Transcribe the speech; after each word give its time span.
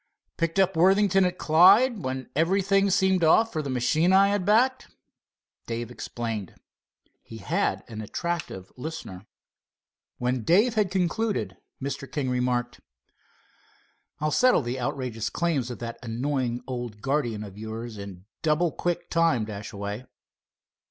"Picked 0.35 0.57
up 0.57 0.75
Worthington 0.75 1.25
at 1.25 1.37
Clyde, 1.37 2.03
when 2.03 2.27
everything 2.35 2.89
seemed 2.89 3.23
off 3.23 3.53
for 3.53 3.61
the 3.61 3.69
machine 3.69 4.11
I 4.13 4.35
backed." 4.39 4.87
Dave 5.67 5.91
explained. 5.91 6.55
He 7.21 7.37
had 7.37 7.83
an 7.87 8.01
attentive 8.01 8.71
listener. 8.75 9.27
When 10.17 10.41
Dave 10.41 10.73
had 10.73 10.89
concluded, 10.89 11.57
Mr. 11.79 12.11
King 12.11 12.31
remarked: 12.31 12.79
"I'll 14.19 14.31
settle 14.31 14.63
the 14.63 14.79
outrageous 14.79 15.29
claims 15.29 15.69
of 15.69 15.77
that 15.77 15.99
annoying 16.03 16.63
old 16.65 17.01
guardian 17.03 17.43
of 17.43 17.55
yours 17.55 17.99
in 17.99 18.25
double 18.41 18.71
quick 18.71 19.07
time, 19.07 19.45
Dashaway." 19.45 20.07